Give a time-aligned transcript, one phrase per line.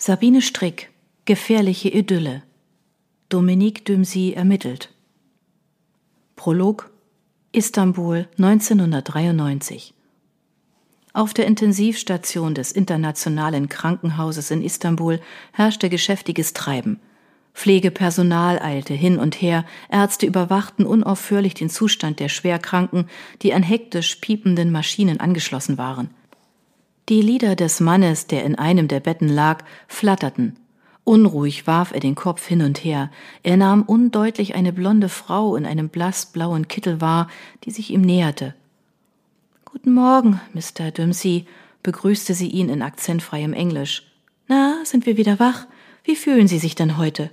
[0.00, 0.90] Sabine Strick,
[1.24, 2.44] gefährliche Idylle.
[3.28, 4.94] Dominique Dümsy ermittelt.
[6.36, 6.92] Prolog
[7.50, 9.94] Istanbul 1993
[11.14, 15.20] Auf der Intensivstation des Internationalen Krankenhauses in Istanbul
[15.52, 17.00] herrschte geschäftiges Treiben.
[17.52, 23.08] Pflegepersonal eilte hin und her, Ärzte überwachten unaufhörlich den Zustand der Schwerkranken,
[23.42, 26.10] die an hektisch piependen Maschinen angeschlossen waren.
[27.08, 30.56] Die Lider des Mannes, der in einem der Betten lag, flatterten.
[31.04, 33.10] Unruhig warf er den Kopf hin und her.
[33.42, 37.28] Er nahm undeutlich eine blonde Frau in einem blassblauen Kittel wahr,
[37.64, 38.54] die sich ihm näherte.
[39.64, 40.90] Guten Morgen, Mr.
[40.90, 41.46] Dempsey,
[41.82, 44.02] begrüßte sie ihn in akzentfreiem Englisch.
[44.46, 45.66] Na, sind wir wieder wach?
[46.04, 47.30] Wie fühlen Sie sich denn heute?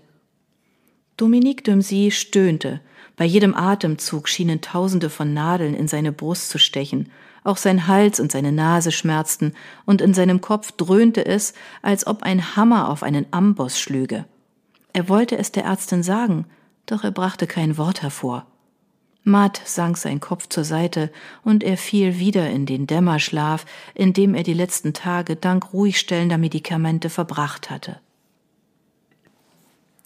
[1.17, 2.79] Dominique Dempsey stöhnte.
[3.17, 7.11] Bei jedem Atemzug schienen Tausende von Nadeln in seine Brust zu stechen.
[7.45, 9.53] Auch sein Hals und seine Nase schmerzten,
[9.85, 14.25] und in seinem Kopf dröhnte es, als ob ein Hammer auf einen Amboss schlüge.
[14.93, 16.45] Er wollte es der Ärztin sagen,
[16.87, 18.47] doch er brachte kein Wort hervor.
[19.23, 21.11] Matt sank sein Kopf zur Seite,
[21.43, 26.39] und er fiel wieder in den Dämmerschlaf, in dem er die letzten Tage dank ruhigstellender
[26.39, 27.99] Medikamente verbracht hatte.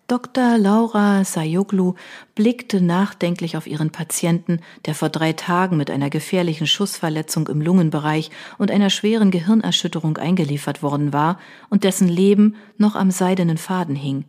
[0.10, 0.58] Dr.
[0.58, 1.94] Laura Sayoglu
[2.34, 8.32] blickte nachdenklich auf ihren Patienten, der vor drei Tagen mit einer gefährlichen Schussverletzung im Lungenbereich
[8.58, 14.26] und einer schweren Gehirnerschütterung eingeliefert worden war und dessen Leben noch am seidenen Faden hing.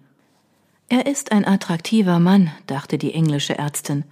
[0.90, 4.04] Er ist ein attraktiver Mann, dachte die englische Ärztin.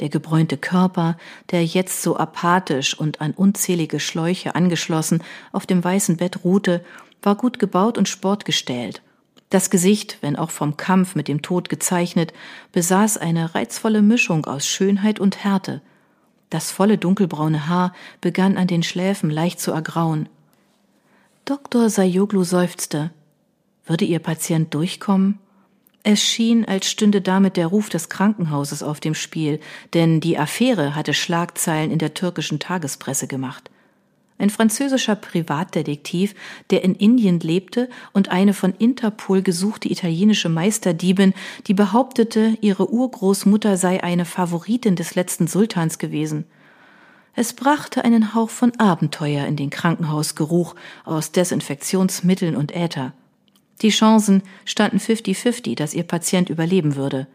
[0.00, 1.16] Der gebräunte Körper,
[1.50, 6.84] der jetzt so apathisch und an unzählige Schläuche angeschlossen auf dem weißen Bett ruhte,
[7.22, 9.00] war gut gebaut und sportgestellt.
[9.50, 12.32] Das Gesicht, wenn auch vom Kampf mit dem Tod gezeichnet,
[12.72, 15.82] besaß eine reizvolle Mischung aus Schönheit und Härte.
[16.50, 20.28] Das volle dunkelbraune Haar begann an den Schläfen leicht zu ergrauen.
[21.44, 21.88] Dr.
[21.90, 23.12] Sayoglu seufzte.
[23.84, 25.38] Würde ihr Patient durchkommen?
[26.02, 29.60] Es schien, als stünde damit der Ruf des Krankenhauses auf dem Spiel,
[29.94, 33.70] denn die Affäre hatte Schlagzeilen in der türkischen Tagespresse gemacht
[34.38, 36.34] ein französischer Privatdetektiv,
[36.70, 41.32] der in Indien lebte und eine von Interpol gesuchte italienische Meisterdiebin,
[41.66, 46.44] die behauptete, ihre Urgroßmutter sei eine Favoritin des letzten Sultans gewesen.
[47.34, 50.74] Es brachte einen Hauch von Abenteuer in den Krankenhausgeruch
[51.04, 53.12] aus Desinfektionsmitteln und Äther.
[53.82, 57.26] Die Chancen standen 50-50, dass ihr Patient überleben würde.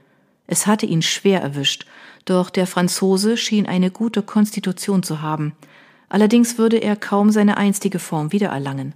[0.47, 1.85] Es hatte ihn schwer erwischt,
[2.25, 5.53] doch der Franzose schien eine gute Konstitution zu haben–
[6.11, 8.95] Allerdings würde er kaum seine einstige Form wiedererlangen.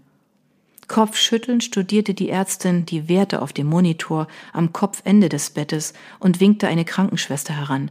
[0.90, 6.68] Kopfschüttelnd studierte die Ärztin die Werte auf dem Monitor am Kopfende des Bettes und winkte
[6.68, 7.90] eine Krankenschwester heran.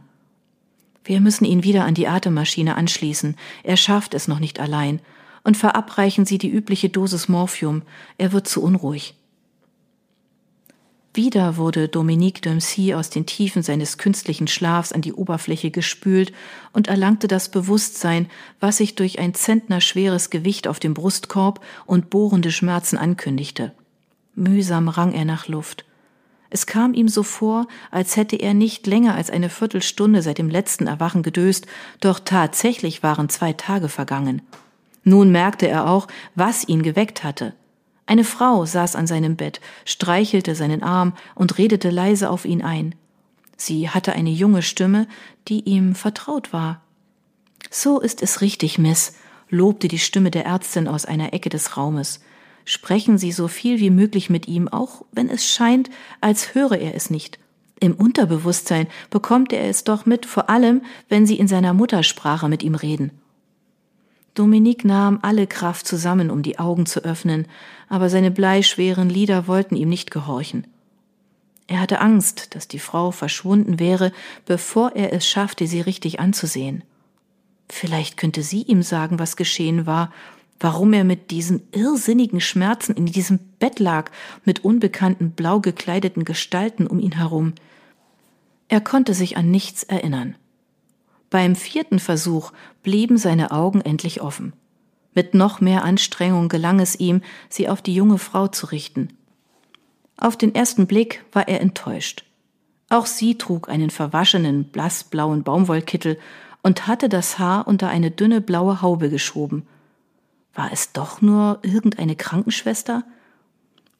[1.03, 3.35] Wir müssen ihn wieder an die Atemmaschine anschließen.
[3.63, 4.99] Er schafft es noch nicht allein.
[5.43, 7.81] Und verabreichen Sie die übliche Dosis Morphium.
[8.19, 9.15] Er wird zu unruhig.
[11.15, 16.33] Wieder wurde Dominique Dempsey aus den Tiefen seines künstlichen Schlafs an die Oberfläche gespült
[16.73, 18.27] und erlangte das Bewusstsein,
[18.59, 23.71] was sich durch ein zentnerschweres Gewicht auf dem Brustkorb und bohrende Schmerzen ankündigte.
[24.35, 25.85] Mühsam rang er nach Luft.
[26.49, 30.49] Es kam ihm so vor, als hätte er nicht länger als eine Viertelstunde seit dem
[30.49, 31.65] letzten Erwachen gedöst,
[32.01, 34.41] doch tatsächlich waren zwei Tage vergangen.
[35.05, 37.53] Nun merkte er auch, was ihn geweckt hatte.
[38.05, 42.95] Eine Frau saß an seinem Bett, streichelte seinen Arm und redete leise auf ihn ein.
[43.57, 45.07] Sie hatte eine junge Stimme,
[45.47, 46.81] die ihm vertraut war.
[47.71, 49.15] So ist es richtig, Miss,
[49.49, 52.21] lobte die Stimme der Ärztin aus einer Ecke des Raumes.
[52.63, 55.89] Sprechen Sie so viel wie möglich mit ihm, auch wenn es scheint,
[56.21, 57.39] als höre er es nicht.
[57.79, 62.63] Im Unterbewusstsein bekommt er es doch mit, vor allem, wenn Sie in seiner Muttersprache mit
[62.63, 63.11] ihm reden.
[64.35, 67.47] Dominique nahm alle Kraft zusammen, um die Augen zu öffnen,
[67.89, 70.67] aber seine bleischweren Lider wollten ihm nicht gehorchen.
[71.67, 74.11] Er hatte Angst, dass die Frau verschwunden wäre,
[74.45, 76.83] bevor er es schaffte, sie richtig anzusehen.
[77.69, 80.11] Vielleicht könnte sie ihm sagen, was geschehen war,
[80.59, 84.11] warum er mit diesen irrsinnigen Schmerzen in diesem Bett lag,
[84.43, 87.53] mit unbekannten blau gekleideten Gestalten um ihn herum.
[88.67, 90.35] Er konnte sich an nichts erinnern.
[91.29, 92.51] Beim vierten Versuch
[92.83, 94.53] blieben seine Augen endlich offen.
[95.13, 99.09] Mit noch mehr Anstrengung gelang es ihm, sie auf die junge Frau zu richten.
[100.17, 102.25] Auf den ersten Blick war er enttäuscht.
[102.89, 106.17] Auch sie trug einen verwaschenen, blassblauen Baumwollkittel
[106.61, 109.67] und hatte das Haar unter eine dünne blaue Haube geschoben.
[110.53, 113.03] War es doch nur irgendeine Krankenschwester?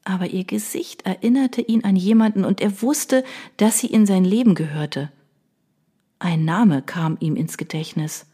[0.04, 3.24] Aber ihr Gesicht erinnerte ihn an jemanden und er wusste,
[3.58, 5.12] dass sie in sein Leben gehörte.
[6.20, 8.26] Ein Name kam ihm ins Gedächtnis.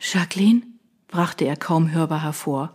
[0.00, 0.62] Jacqueline?
[1.08, 2.74] brachte er kaum hörbar hervor.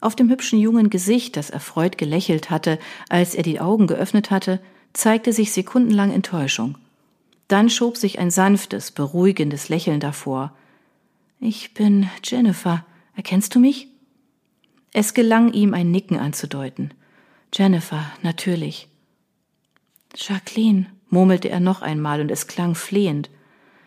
[0.00, 2.78] Auf dem hübschen jungen Gesicht, das erfreut gelächelt hatte,
[3.08, 4.60] als er die Augen geöffnet hatte,
[4.92, 6.76] zeigte sich sekundenlang Enttäuschung.
[7.48, 10.54] Dann schob sich ein sanftes, beruhigendes Lächeln davor.
[11.40, 12.84] Ich bin Jennifer.
[13.16, 13.88] Erkennst du mich?
[14.92, 16.92] Es gelang ihm, ein Nicken anzudeuten.
[17.52, 18.88] Jennifer, natürlich.
[20.14, 23.30] Jacqueline, murmelte er noch einmal, und es klang flehend.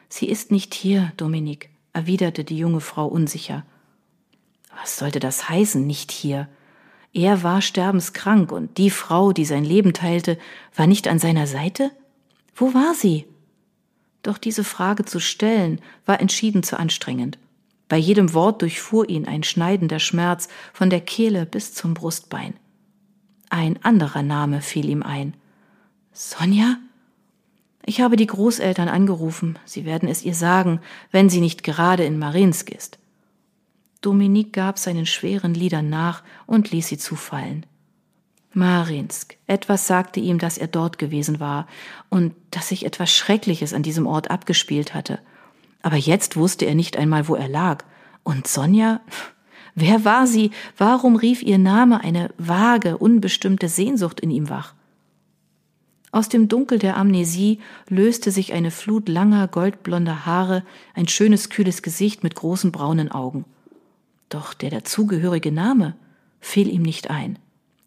[0.10, 3.66] Sie ist nicht hier, Dominik, erwiderte die junge Frau unsicher.
[4.80, 6.48] Was sollte das heißen, nicht hier?
[7.14, 10.38] Er war sterbenskrank, und die Frau, die sein Leben teilte,
[10.76, 11.92] war nicht an seiner Seite?
[12.56, 13.26] Wo war sie?
[14.24, 17.40] Doch diese Frage zu stellen, war entschieden zu anstrengend.
[17.90, 22.54] Bei jedem Wort durchfuhr ihn ein schneidender Schmerz von der Kehle bis zum Brustbein.
[23.50, 25.34] Ein anderer Name fiel ihm ein.
[26.12, 26.78] Sonja?
[27.90, 29.58] Ich habe die Großeltern angerufen.
[29.64, 30.82] Sie werden es ihr sagen,
[31.12, 33.00] wenn sie nicht gerade in Marinsk ist.
[34.02, 37.66] Dominique gab seinen schweren Liedern nach und ließ sie zufallen.
[38.52, 39.38] Marinsk.
[39.48, 41.66] Etwas sagte ihm, dass er dort gewesen war
[42.10, 45.20] und dass sich etwas Schreckliches an diesem Ort abgespielt hatte.
[45.82, 47.86] Aber jetzt wusste er nicht einmal, wo er lag.
[48.24, 49.00] Und Sonja?
[49.76, 50.52] Wer war sie?
[50.78, 54.74] Warum rief ihr Name eine vage, unbestimmte Sehnsucht in ihm wach?
[56.12, 57.60] Aus dem Dunkel der Amnesie
[57.90, 60.64] löste sich eine Flut langer, goldblonder Haare,
[60.94, 63.46] ein schönes, kühles Gesicht mit großen braunen Augen.
[64.30, 65.96] Doch der dazugehörige Name
[66.40, 67.40] fiel ihm nicht ein.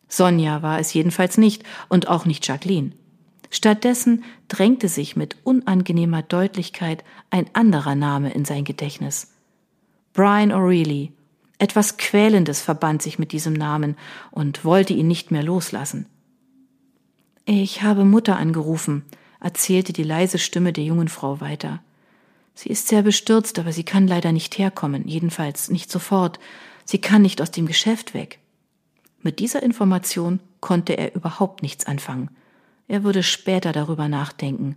[0.09, 2.93] Sonja war es jedenfalls nicht und auch nicht Jacqueline.
[3.51, 9.33] Stattdessen drängte sich mit unangenehmer Deutlichkeit ein anderer Name in sein Gedächtnis.
[10.13, 11.11] Brian O'Reilly.
[11.59, 13.97] Etwas Quälendes verband sich mit diesem Namen
[14.31, 16.07] und wollte ihn nicht mehr loslassen.
[17.53, 19.05] Ich habe Mutter angerufen,
[19.41, 21.83] erzählte die leise Stimme der jungen Frau weiter.
[22.55, 26.39] Sie ist sehr bestürzt, aber sie kann leider nicht herkommen, jedenfalls nicht sofort.
[26.85, 28.39] Sie kann nicht aus dem Geschäft weg.
[29.21, 32.31] Mit dieser Information konnte er überhaupt nichts anfangen.
[32.87, 34.77] Er würde später darüber nachdenken.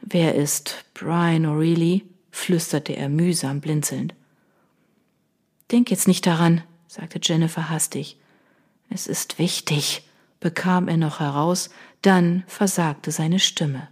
[0.00, 2.00] Wer ist Brian O'Reilly?
[2.30, 4.14] flüsterte er mühsam blinzelnd.
[5.70, 8.16] Denk jetzt nicht daran, sagte Jennifer hastig.
[8.88, 10.02] Es ist wichtig,
[10.42, 11.70] bekam er noch heraus,
[12.02, 13.88] dann versagte seine Stimme.